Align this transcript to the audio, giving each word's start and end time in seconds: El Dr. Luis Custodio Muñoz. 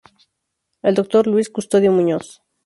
El 0.81 0.95
Dr. 0.95 1.27
Luis 1.27 1.49
Custodio 1.51 1.91
Muñoz. 1.91 2.41